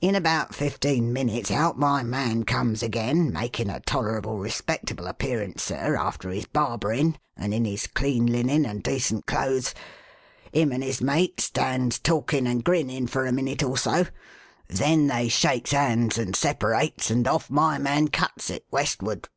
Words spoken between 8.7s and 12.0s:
decent clothes. Him and his mate stands